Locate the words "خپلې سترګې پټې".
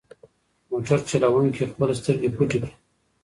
1.71-2.57